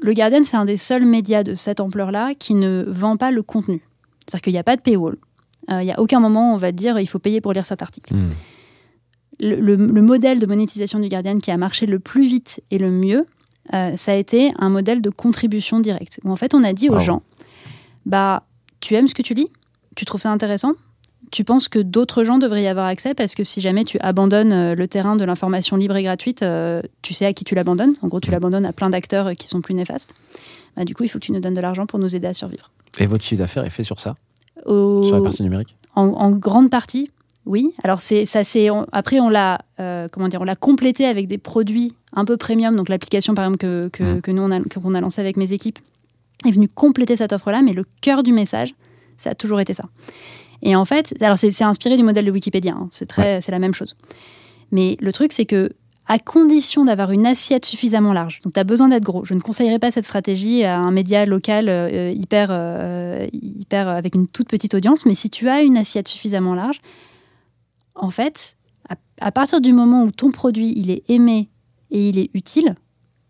le 0.00 0.14
Guardian 0.14 0.42
c'est 0.42 0.56
un 0.56 0.64
des 0.64 0.78
seuls 0.78 1.04
médias 1.04 1.44
de 1.44 1.54
cette 1.54 1.78
ampleur-là 1.78 2.32
qui 2.36 2.54
ne 2.54 2.84
vend 2.88 3.16
pas 3.16 3.30
le 3.30 3.42
contenu. 3.42 3.82
C'est-à-dire 4.20 4.42
qu'il 4.42 4.52
n'y 4.54 4.58
a 4.58 4.64
pas 4.64 4.76
de 4.76 4.80
paywall. 4.80 5.16
Il 5.68 5.84
n'y 5.84 5.92
a 5.92 6.00
aucun 6.00 6.18
moment 6.18 6.50
où 6.50 6.54
on 6.54 6.58
va 6.58 6.72
te 6.72 6.76
dire 6.76 6.98
il 6.98 7.06
faut 7.06 7.20
payer 7.20 7.40
pour 7.40 7.52
lire 7.52 7.66
cet 7.66 7.82
article 7.82 8.12
Hmm. 8.12 8.26
Le, 9.42 9.56
le- 9.60 9.76
le 9.76 10.02
modèle 10.02 10.38
de 10.38 10.46
monétisation 10.46 10.98
du 11.00 11.08
Guardian 11.08 11.38
qui 11.38 11.50
a 11.50 11.56
marché 11.58 11.84
le 11.86 11.98
plus 11.98 12.24
vite 12.24 12.60
et 12.70 12.78
le 12.78 12.90
mieux, 12.90 13.26
euh, 13.74 13.94
ça 13.96 14.12
a 14.12 14.14
été 14.14 14.52
un 14.58 14.70
modèle 14.70 15.02
de 15.02 15.10
contribution 15.10 15.80
directe. 15.80 16.20
Où 16.24 16.30
en 16.30 16.36
fait, 16.36 16.54
on 16.54 16.64
a 16.64 16.72
dit 16.72 16.88
aux 16.88 16.94
Wow. 16.94 17.00
gens, 17.00 17.22
bah, 18.06 18.44
tu 18.80 18.94
aimes 18.94 19.06
ce 19.08 19.14
que 19.14 19.22
tu 19.22 19.34
lis, 19.34 19.48
tu 19.96 20.04
trouves 20.04 20.20
ça 20.20 20.30
intéressant, 20.30 20.72
tu 21.30 21.44
penses 21.44 21.68
que 21.68 21.78
d'autres 21.78 22.24
gens 22.24 22.38
devraient 22.38 22.62
y 22.62 22.66
avoir 22.66 22.86
accès? 22.86 23.14
Parce 23.14 23.34
que 23.34 23.44
si 23.44 23.60
jamais 23.60 23.84
tu 23.84 23.98
abandonnes 24.00 24.52
euh, 24.52 24.74
le 24.74 24.86
terrain 24.88 25.16
de 25.16 25.24
l'information 25.24 25.76
libre 25.76 25.96
et 25.96 26.02
gratuite, 26.02 26.42
euh, 26.42 26.82
tu 27.02 27.14
sais 27.14 27.24
à 27.26 27.32
qui 27.32 27.44
tu 27.44 27.54
l'abandonnes. 27.54 27.94
En 28.02 28.08
gros, 28.08 28.20
tu 28.20 28.30
l'abandonnes 28.30 28.66
à 28.66 28.72
plein 28.72 28.90
d'acteurs 28.90 29.30
qui 29.36 29.48
sont 29.48 29.60
plus 29.60 29.74
néfastes. 29.74 30.14
Bah, 30.76 30.84
du 30.84 30.94
coup, 30.94 31.04
il 31.04 31.08
faut 31.08 31.18
que 31.18 31.24
tu 31.24 31.32
nous 31.32 31.40
donnes 31.40 31.54
de 31.54 31.60
l'argent 31.60 31.86
pour 31.86 31.98
nous 31.98 32.14
aider 32.16 32.26
à 32.26 32.32
survivre. 32.34 32.70
Et 32.98 33.06
votre 33.06 33.24
chiffre 33.24 33.40
d'affaires 33.40 33.64
est 33.64 33.70
fait 33.70 33.84
sur 33.84 33.98
ça, 34.00 34.16
Au- 34.66 35.02
sur 35.04 35.16
la 35.16 35.22
partie 35.22 35.42
numérique? 35.42 35.74
en, 35.94 36.04
en 36.08 36.30
grande 36.30 36.68
partie, 36.70 37.10
oui. 37.46 37.72
Alors 37.82 38.00
c'est 38.00 38.24
ça, 38.26 38.44
c'est 38.44 38.68
après 38.92 39.20
on 39.20 39.28
l'a 39.28 39.60
euh, 39.80 40.08
comment 40.10 40.28
dire, 40.28 40.40
on 40.40 40.44
l'a 40.44 40.56
complété 40.56 41.06
avec 41.06 41.26
des 41.28 41.38
produits 41.38 41.92
un 42.14 42.24
peu 42.24 42.36
premium. 42.36 42.76
Donc 42.76 42.88
l'application 42.88 43.34
par 43.34 43.44
exemple 43.46 43.58
que, 43.58 43.88
que, 43.88 44.02
Mhm. 44.14 44.20
que 44.22 44.30
nous 44.30 44.42
on 44.42 44.50
a 44.50 44.60
qu'on 44.60 44.94
a 44.94 45.00
lancé 45.00 45.20
avec 45.20 45.36
mes 45.36 45.52
équipes 45.52 45.78
est 46.46 46.50
venue 46.50 46.68
compléter 46.68 47.16
cette 47.16 47.32
offre-là. 47.32 47.62
Mais 47.62 47.72
le 47.72 47.84
cœur 48.00 48.22
du 48.22 48.32
message, 48.32 48.74
ça 49.16 49.30
a 49.30 49.34
toujours 49.34 49.60
été 49.60 49.74
ça. 49.74 49.84
Et 50.62 50.76
en 50.76 50.84
fait, 50.84 51.14
alors 51.20 51.38
c'est 51.38 51.50
c'est 51.50 51.64
inspiré 51.64 51.96
du 51.96 52.02
modèle 52.04 52.24
de 52.24 52.30
Wikipédia. 52.30 52.74
hein. 52.74 52.88
C'est 52.90 53.06
très, 53.06 53.40
c'est 53.40 53.52
la 53.52 53.58
même 53.58 53.74
chose. 53.74 53.96
Mais 54.70 54.96
le 55.00 55.12
truc 55.12 55.32
c'est 55.32 55.44
que 55.46 55.70
à 56.08 56.18
condition 56.18 56.84
d'avoir 56.84 57.12
une 57.12 57.26
assiette 57.26 57.64
suffisamment 57.64 58.12
large. 58.12 58.40
Donc, 58.42 58.52
tu 58.54 58.60
as 58.60 58.64
besoin 58.64 58.88
d'être 58.88 59.04
gros. 59.04 59.24
Je 59.24 59.34
ne 59.34 59.40
conseillerais 59.40 59.78
pas 59.78 59.92
cette 59.92 60.04
stratégie 60.04 60.64
à 60.64 60.76
un 60.78 60.90
média 60.90 61.24
local 61.26 61.68
euh, 61.68 62.10
hyper, 62.10 62.48
euh, 62.50 63.28
hyper 63.32 63.86
euh, 63.88 63.94
avec 63.96 64.16
une 64.16 64.26
toute 64.26 64.48
petite 64.48 64.74
audience. 64.74 65.06
Mais 65.06 65.14
si 65.14 65.30
tu 65.30 65.48
as 65.48 65.62
une 65.62 65.76
assiette 65.76 66.08
suffisamment 66.08 66.56
large, 66.56 66.80
en 67.94 68.10
fait, 68.10 68.56
à, 68.88 68.94
à 69.20 69.32
partir 69.32 69.60
du 69.60 69.72
moment 69.72 70.02
où 70.04 70.10
ton 70.10 70.30
produit 70.30 70.72
il 70.76 70.90
est 70.90 71.02
aimé 71.08 71.48
et 71.90 72.08
il 72.08 72.18
est 72.18 72.30
utile, 72.34 72.74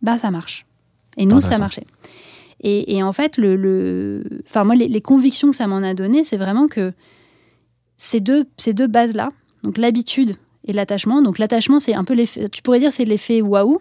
bah 0.02 0.19
ça 0.19 0.31
marche. 0.31 0.66
Et 1.16 1.26
nous, 1.26 1.40
ça 1.40 1.59
marchait. 1.59 1.87
Et, 2.61 2.95
et 2.97 3.02
en 3.02 3.12
fait, 3.12 3.37
le, 3.37 3.57
le- 3.57 4.25
enfin 4.49 4.64
moi, 4.64 4.75
les, 4.75 4.88
les 4.88 5.00
convictions 5.00 5.50
que 5.50 5.57
ça 5.57 5.66
m'en 5.66 5.78
a 5.83 5.95
donné, 5.95 6.23
c'est 6.25 6.37
vraiment 6.37 6.69
que 6.69 6.92
ces 7.97 8.21
deux, 8.21 8.47
ces 8.57 8.73
deux 8.73 8.87
bases-là, 8.87 9.33
donc 9.62 9.78
l'habitude 9.78 10.37
et 10.64 10.73
l'attachement. 10.73 11.23
Donc 11.23 11.38
l'attachement, 11.38 11.81
c'est 11.81 11.95
un 11.95 12.04
peu 12.04 12.14
l'effet, 12.14 12.49
tu 12.49 12.62
pourrais 12.62 12.78
dire, 12.81 12.92
c'est 12.92 13.04
l'effet 13.04 13.42
waouh. 13.42 13.81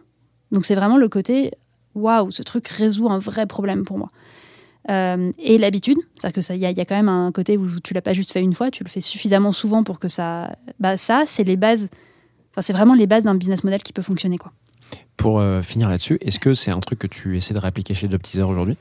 Donc 0.52 0.66
c'est 0.66 0.76
vraiment 0.76 0.98
le 0.98 1.08
côté 1.10 1.52
waouh, 1.96 2.32
ce 2.32 2.42
truc 2.44 2.68
résout 2.68 3.10
un 3.10 3.20
vrai 3.20 3.46
problème 3.46 3.84
pour 3.84 3.98
moi. 3.98 4.10
Euh, 4.90 5.32
et 5.38 5.58
l'habitude, 5.60 5.98
c'est-à-dire 6.18 6.34
que 6.36 6.42
ça, 6.42 6.56
il 6.56 6.62
y, 6.62 6.66
a- 6.66 6.72
y 6.72 6.80
a 6.82 6.86
quand 6.86 6.96
même 6.96 7.10
un 7.10 7.32
côté 7.32 7.58
où 7.58 7.68
tu 7.84 7.94
l'as 7.94 8.02
pas 8.02 8.14
juste 8.14 8.32
fait 8.32 8.42
une 8.42 8.54
fois, 8.54 8.72
tu 8.72 8.84
le 8.84 8.90
fais 8.90 9.00
suffisamment 9.02 9.52
souvent 9.52 9.84
pour 9.84 10.00
que 10.00 10.08
ça, 10.08 10.56
bah 10.80 10.98
ça, 10.98 11.24
c'est 11.28 11.44
les 11.44 11.56
bases. 11.56 11.90
Enfin, 12.52 12.62
c'est 12.62 12.74
vraiment 12.74 12.96
les 12.96 13.06
bases 13.08 13.24
d'un 13.26 13.36
business 13.36 13.64
model 13.64 13.84
qui 13.84 13.94
peut 13.94 14.02
fonctionner, 14.02 14.38
quoi. 14.38 14.52
Pour 15.18 15.40
euh, 15.40 15.62
finir 15.62 15.88
là-dessus, 15.88 16.18
est-ce 16.22 16.40
que 16.40 16.54
c'est 16.56 16.72
un 16.72 16.80
truc 16.80 16.98
que 17.00 17.08
tu 17.08 17.38
essaies 17.38 17.54
de 17.54 17.60
répliquer 17.60 17.94
chez 17.94 18.10
Job 18.10 18.22
Teaser 18.22 18.42
aujourd'hui? 18.44 18.76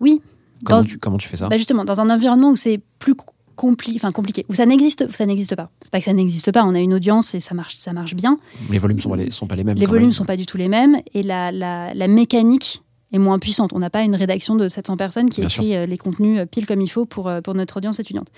Oui. 0.00 0.22
comment, 0.64 0.80
Dans- 0.80 0.86
tu, 0.86 0.98
comment 0.98 1.18
tu 1.18 1.28
fais 1.28 1.36
ça? 1.36 1.48
Bah 1.48 1.58
justement, 1.58 1.84
dans 1.84 2.00
un 2.00 2.08
environnement 2.10 2.50
où 2.50 2.56
c'est 2.56 2.80
plus 2.98 3.14
compli 3.54 4.00
compliqué, 4.14 4.44
où 4.48 4.54
ça 4.54 4.66
n'existe, 4.66 5.08
ça 5.12 5.26
n'existe 5.26 5.54
pas. 5.54 5.70
C'est 5.80 5.92
pas 5.92 5.98
que 6.00 6.04
ça 6.06 6.12
n'existe 6.12 6.50
pas, 6.50 6.64
on 6.64 6.74
a 6.74 6.80
une 6.80 6.92
audience 6.94 7.34
et 7.36 7.40
ça 7.40 7.54
marche, 7.54 7.76
ça 7.76 7.92
marche 7.92 8.14
bien. 8.14 8.36
Les 8.70 8.78
volumes 8.78 8.98
sont 8.98 9.10
pas 9.10 9.16
les, 9.16 9.30
sont 9.30 9.46
pas 9.46 9.54
les 9.54 9.62
mêmes. 9.62 9.76
Les 9.78 9.86
volumes 9.86 10.06
même. 10.06 10.12
sont 10.12 10.24
pas 10.24 10.36
du 10.36 10.44
tout 10.46 10.56
les 10.56 10.66
mêmes 10.68 10.96
et 11.12 11.22
la, 11.22 11.52
la, 11.52 11.94
la 11.94 12.08
mécanique 12.08 12.82
est 13.14 13.18
moins 13.18 13.38
puissante. 13.38 13.72
On 13.72 13.78
n'a 13.78 13.90
pas 13.90 14.02
une 14.02 14.14
rédaction 14.14 14.56
de 14.56 14.68
700 14.68 14.96
personnes 14.96 15.30
qui 15.30 15.40
Bien 15.40 15.48
écrit 15.48 15.76
euh, 15.76 15.86
les 15.86 15.96
contenus 15.98 16.40
euh, 16.40 16.46
pile 16.46 16.66
comme 16.66 16.80
il 16.80 16.88
faut 16.88 17.04
pour, 17.06 17.28
euh, 17.28 17.40
pour 17.40 17.54
notre 17.54 17.76
audience 17.78 18.00
étudiante. 18.00 18.28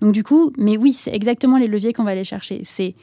Donc 0.00 0.12
du 0.12 0.22
coup, 0.22 0.52
mais 0.58 0.76
oui, 0.76 0.92
c'est 0.92 1.14
exactement 1.14 1.56
les 1.56 1.66
leviers 1.66 1.92
qu'on 1.92 2.04
va 2.04 2.10
aller 2.10 2.24
chercher. 2.24 2.60
C'est 2.64 2.94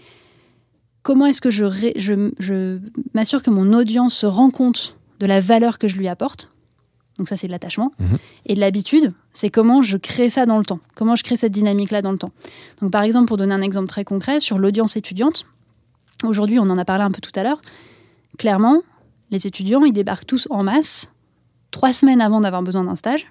comment 1.03 1.25
est-ce 1.25 1.41
que 1.41 1.49
je, 1.49 1.63
ré- 1.63 1.93
je, 1.95 2.31
je 2.39 2.79
m'assure 3.13 3.41
que 3.43 3.49
mon 3.49 3.73
audience 3.73 4.15
se 4.15 4.25
rend 4.25 4.49
compte 4.49 4.97
de 5.19 5.25
la 5.25 5.39
valeur 5.39 5.77
que 5.77 5.87
je 5.87 5.97
lui 5.97 6.07
apporte 6.07 6.51
Donc 7.17 7.27
ça, 7.27 7.37
c'est 7.37 7.47
de 7.47 7.51
l'attachement. 7.51 7.91
Mhm. 7.99 8.17
Et 8.47 8.53
de 8.55 8.59
l'habitude, 8.59 9.13
c'est 9.33 9.49
comment 9.49 9.81
je 9.81 9.97
crée 9.97 10.29
ça 10.29 10.45
dans 10.45 10.57
le 10.57 10.65
temps. 10.65 10.79
Comment 10.95 11.15
je 11.15 11.23
crée 11.23 11.35
cette 11.37 11.51
dynamique-là 11.53 12.01
dans 12.01 12.11
le 12.11 12.17
temps. 12.17 12.31
Donc 12.81 12.91
par 12.91 13.03
exemple, 13.03 13.27
pour 13.27 13.37
donner 13.37 13.53
un 13.53 13.61
exemple 13.61 13.87
très 13.87 14.03
concret, 14.03 14.39
sur 14.39 14.57
l'audience 14.57 14.95
étudiante, 14.97 15.45
aujourd'hui, 16.25 16.59
on 16.59 16.63
en 16.69 16.77
a 16.77 16.85
parlé 16.85 17.03
un 17.03 17.11
peu 17.11 17.21
tout 17.21 17.37
à 17.37 17.43
l'heure, 17.43 17.61
clairement, 18.37 18.81
les 19.31 19.47
étudiants, 19.47 19.83
ils 19.83 19.93
débarquent 19.93 20.25
tous 20.25 20.47
en 20.49 20.63
masse, 20.63 21.11
trois 21.71 21.93
semaines 21.93 22.21
avant 22.21 22.41
d'avoir 22.41 22.63
besoin 22.63 22.83
d'un 22.83 22.95
stage. 22.95 23.25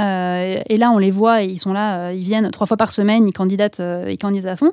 Euh, 0.00 0.60
et 0.68 0.76
là, 0.76 0.90
on 0.90 0.98
les 0.98 1.10
voit, 1.10 1.42
ils 1.42 1.60
sont 1.60 1.72
là, 1.72 2.08
euh, 2.08 2.12
ils 2.12 2.24
viennent 2.24 2.50
trois 2.50 2.66
fois 2.66 2.76
par 2.76 2.92
semaine, 2.92 3.26
ils 3.26 3.32
candidatent, 3.32 3.80
euh, 3.80 4.08
ils 4.10 4.18
candidatent 4.18 4.52
à 4.52 4.56
fond. 4.56 4.72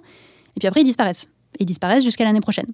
Et 0.56 0.60
puis 0.60 0.68
après, 0.68 0.82
ils 0.82 0.86
disparaissent. 0.86 1.30
Ils 1.60 1.66
disparaissent 1.66 2.04
jusqu'à 2.04 2.24
l'année 2.24 2.40
prochaine. 2.40 2.68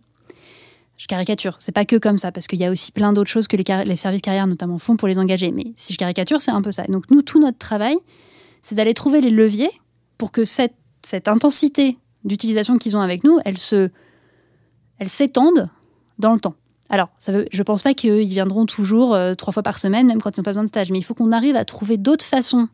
Je 0.97 1.05
caricature, 1.05 1.55
c'est 1.59 1.71
pas 1.71 1.85
que 1.85 1.95
comme 1.95 2.17
ça, 2.17 2.31
parce 2.31 2.47
qu'il 2.47 2.59
y 2.59 2.65
a 2.65 2.71
aussi 2.71 2.91
plein 2.91 3.13
d'autres 3.13 3.29
choses 3.29 3.47
que 3.47 3.55
les, 3.55 3.63
les 3.85 3.95
services 3.95 4.21
carrières 4.21 4.47
notamment 4.47 4.79
font 4.79 4.95
pour 4.95 5.07
les 5.07 5.19
engager. 5.19 5.51
Mais 5.51 5.73
si 5.75 5.93
je 5.93 5.97
caricature, 5.97 6.41
c'est 6.41 6.51
un 6.51 6.61
peu 6.61 6.71
ça. 6.71 6.85
Donc 6.85 7.11
nous, 7.11 7.21
tout 7.21 7.39
notre 7.39 7.59
travail, 7.59 7.97
c'est 8.63 8.75
d'aller 8.75 8.95
trouver 8.95 9.21
les 9.21 9.29
leviers 9.29 9.69
pour 10.17 10.31
que 10.31 10.43
cette, 10.43 10.73
cette 11.03 11.27
intensité 11.27 11.97
d'utilisation 12.23 12.77
qu'ils 12.77 12.97
ont 12.97 13.01
avec 13.01 13.23
nous, 13.23 13.39
elle 13.45 13.59
se, 13.59 13.89
elle 14.97 15.09
s'étende 15.09 15.69
dans 16.17 16.33
le 16.33 16.39
temps. 16.39 16.55
Alors, 16.89 17.09
ça 17.17 17.31
veut, 17.31 17.45
je 17.51 17.63
pense 17.63 17.81
pas 17.81 17.93
qu'ils 17.93 18.27
viendront 18.27 18.65
toujours 18.65 19.13
euh, 19.13 19.33
trois 19.33 19.51
fois 19.51 19.63
par 19.63 19.77
semaine, 19.79 20.07
même 20.07 20.21
quand 20.21 20.35
ils 20.35 20.39
n'ont 20.39 20.43
pas 20.43 20.51
besoin 20.51 20.63
de 20.63 20.69
stage. 20.69 20.91
Mais 20.91 20.99
il 20.99 21.03
faut 21.03 21.13
qu'on 21.13 21.31
arrive 21.31 21.55
à 21.55 21.65
trouver 21.65 21.97
d'autres 21.97 22.25
façons 22.25 22.69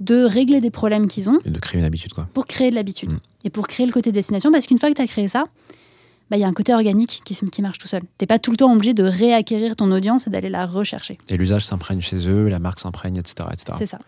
de 0.00 0.24
régler 0.24 0.60
des 0.60 0.70
problèmes 0.70 1.06
qu'ils 1.06 1.30
ont 1.30 1.38
Et 1.44 1.50
de 1.50 1.58
créer 1.58 1.78
une 1.80 1.86
habitude, 1.86 2.12
quoi. 2.12 2.28
pour 2.34 2.46
créer 2.46 2.70
de 2.70 2.74
l'habitude 2.74 3.12
Mm. 3.12 3.18
et 3.44 3.50
pour 3.50 3.66
créer 3.66 3.86
le 3.86 3.92
côté 3.92 4.12
destination. 4.12 4.50
Parce 4.50 4.66
qu'une 4.66 4.78
fois 4.78 4.90
que 4.90 4.94
tu 4.94 5.02
as 5.02 5.06
créé 5.06 5.28
ça, 5.28 5.44
bah, 6.30 6.36
il 6.36 6.40
y 6.40 6.44
a 6.44 6.48
un 6.48 6.52
côté 6.52 6.74
organique 6.74 7.22
qui, 7.24 7.62
marche 7.62 7.78
tout 7.78 7.86
seul. 7.88 8.02
T'es 8.18 8.26
pas 8.26 8.38
tout 8.38 8.50
le 8.50 8.56
temps 8.56 8.72
obligé 8.72 8.94
de 8.94 9.04
réacquérir 9.04 9.76
ton 9.76 9.90
audience 9.92 10.26
et 10.26 10.30
d'aller 10.30 10.50
la 10.50 10.66
rechercher. 10.66 11.18
Et 11.28 11.36
l'usage 11.36 11.64
s'imprègne 11.64 12.00
chez 12.00 12.28
eux, 12.28 12.48
la 12.48 12.58
marque 12.58 12.80
s'imprègne, 12.80 13.16
etc., 13.16 13.48
etc. 13.52 13.78
C'est 13.78 13.86
ça. 13.86 13.98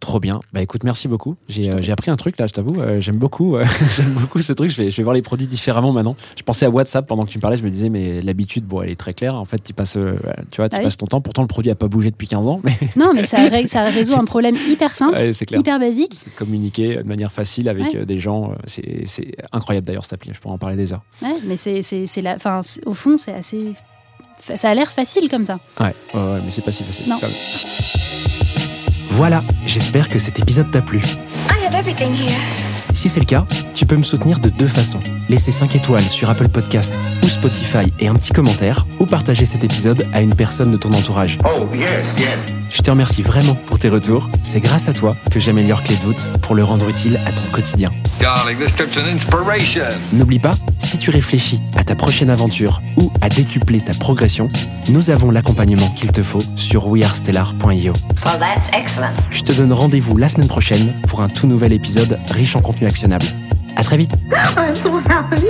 Trop 0.00 0.18
bien. 0.18 0.40
Bah 0.54 0.62
écoute, 0.62 0.82
merci 0.82 1.08
beaucoup. 1.08 1.36
J'ai 1.48 1.70
euh, 1.70 1.92
appris 1.92 2.10
un 2.10 2.16
truc 2.16 2.38
là, 2.38 2.46
je 2.46 2.52
t'avoue. 2.52 2.80
euh, 2.80 3.00
j'aime 3.02 3.18
beaucoup, 3.18 3.56
euh, 3.56 3.64
j'aime 3.96 4.12
beaucoup 4.14 4.40
ce 4.40 4.54
truc. 4.54 4.70
Je 4.70 4.82
vais, 4.82 4.90
je 4.90 4.96
vais 4.96 5.02
voir 5.02 5.12
les 5.14 5.20
produits 5.20 5.46
différemment 5.46 5.92
maintenant. 5.92 6.16
Je 6.38 6.42
pensais 6.42 6.64
à 6.64 6.70
WhatsApp 6.70 7.06
pendant 7.06 7.26
que 7.26 7.30
tu 7.30 7.36
me 7.36 7.42
parlais. 7.42 7.58
Je 7.58 7.62
me 7.62 7.68
disais, 7.70 7.90
mais 7.90 8.22
l'habitude, 8.22 8.64
bon, 8.64 8.80
elle 8.80 8.88
est 8.90 8.96
très 8.98 9.12
claire. 9.12 9.34
En 9.34 9.44
fait, 9.44 9.62
tu 9.62 9.74
passes, 9.74 9.96
euh, 9.98 10.14
tu 10.50 10.56
vois, 10.62 10.70
tu 10.70 10.76
Ah 10.76 10.78
oui. 10.78 10.84
passes 10.84 10.96
ton 10.96 11.04
temps. 11.06 11.20
Pourtant, 11.20 11.42
le 11.42 11.48
produit 11.48 11.70
a 11.70 11.74
pas 11.74 11.86
bougé 11.88 12.10
depuis 12.10 12.28
15 12.28 12.48
ans, 12.48 12.60
mais 12.64 12.72
Non, 12.96 13.12
mais 13.14 13.26
ça, 13.26 13.46
ré- 13.46 13.66
ça 13.66 13.82
résout 13.84 14.14
un 14.14 14.24
problème 14.24 14.56
hyper 14.68 14.96
simple, 14.96 15.16
ouais, 15.18 15.32
clair. 15.46 15.60
hyper 15.60 15.78
basique. 15.78 16.16
Communiquer 16.36 16.96
de 16.96 17.02
manière 17.02 17.30
facile 17.30 17.68
avec 17.68 17.92
Ouais. 17.92 18.06
des 18.06 18.18
gens. 18.18 18.52
C'est 18.66 19.36
incroyable 19.52 19.86
d'ailleurs 19.86 20.04
cette 20.04 20.14
appli. 20.14 20.30
Je 20.32 20.40
pourrais 20.40 20.54
en 20.54 20.58
parler 20.58 20.76
des 20.76 20.94
heures. 20.94 21.02
Ouais, 21.22 21.34
mais 21.46 21.58
c'est, 21.58 21.82
la, 22.22 22.38
c'est- 22.62 22.86
au 22.86 22.94
fond, 22.94 23.18
c'est 23.18 23.34
assez. 23.34 23.74
Ça 24.56 24.70
a 24.70 24.74
l'air 24.74 24.90
facile 24.90 25.28
comme 25.28 25.44
ça. 25.44 25.60
Ouais, 25.78 25.94
ouais, 26.14 26.20
ouais, 26.20 26.40
mais 26.42 26.50
c'est 26.50 26.62
pas 26.62 26.72
si 26.72 26.84
facile. 26.84 27.06
Non. 27.06 27.18
quand 27.20 27.26
même. 27.28 28.29
Voilà, 29.10 29.42
j'espère 29.66 30.08
que 30.08 30.18
cet 30.18 30.38
épisode 30.38 30.70
t'a 30.70 30.82
plu. 30.82 30.98
I 30.98 31.66
have 31.66 31.74
everything 31.74 32.12
here. 32.12 32.40
Si 32.94 33.08
c'est 33.08 33.20
le 33.20 33.26
cas, 33.26 33.44
tu 33.74 33.86
peux 33.86 33.96
me 33.96 34.02
soutenir 34.02 34.38
de 34.40 34.48
deux 34.48 34.68
façons. 34.68 35.00
Laisser 35.28 35.52
5 35.52 35.74
étoiles 35.76 36.02
sur 36.02 36.28
Apple 36.30 36.48
Podcast 36.48 36.94
ou 37.22 37.26
Spotify 37.26 37.92
et 37.98 38.08
un 38.08 38.14
petit 38.14 38.32
commentaire, 38.32 38.86
ou 38.98 39.06
partager 39.06 39.44
cet 39.44 39.64
épisode 39.64 40.06
à 40.12 40.20
une 40.22 40.34
personne 40.34 40.70
de 40.70 40.76
ton 40.76 40.92
entourage. 40.92 41.38
Oh, 41.44 41.66
yes, 41.74 41.88
yes. 42.18 42.59
Je 42.70 42.82
te 42.82 42.90
remercie 42.90 43.22
vraiment 43.22 43.54
pour 43.54 43.78
tes 43.78 43.88
retours. 43.88 44.28
C'est 44.44 44.60
grâce 44.60 44.88
à 44.88 44.92
toi 44.92 45.16
que 45.30 45.40
j'améliore 45.40 45.82
Clé 45.82 45.96
de 45.96 46.02
voûte 46.02 46.30
pour 46.40 46.54
le 46.54 46.62
rendre 46.62 46.88
utile 46.88 47.20
à 47.26 47.32
ton 47.32 47.42
quotidien. 47.50 47.90
Darling, 48.20 48.58
this 48.58 48.72
trip's 48.76 48.96
an 48.96 49.06
inspiration. 49.06 49.88
N'oublie 50.12 50.38
pas, 50.38 50.52
si 50.78 50.96
tu 50.96 51.10
réfléchis 51.10 51.60
à 51.76 51.82
ta 51.82 51.96
prochaine 51.96 52.30
aventure 52.30 52.80
ou 52.96 53.12
à 53.20 53.28
décupler 53.28 53.80
ta 53.80 53.92
progression, 53.94 54.50
nous 54.88 55.10
avons 55.10 55.32
l'accompagnement 55.32 55.88
qu'il 55.90 56.12
te 56.12 56.22
faut 56.22 56.42
sur 56.54 56.86
wearestellar.io. 56.86 57.92
Well, 58.24 58.38
that's 58.38 58.68
excellent. 58.72 59.14
Je 59.30 59.42
te 59.42 59.52
donne 59.52 59.72
rendez-vous 59.72 60.16
la 60.16 60.28
semaine 60.28 60.48
prochaine 60.48 60.94
pour 61.08 61.22
un 61.22 61.28
tout 61.28 61.48
nouvel 61.48 61.72
épisode 61.72 62.18
riche 62.30 62.54
en 62.54 62.60
contenu 62.60 62.86
actionnable. 62.86 63.26
À 63.76 63.82
très 63.82 63.96
vite 63.96 64.12
I'm 64.56 64.74
so 64.76 65.00
happy. 65.08 65.46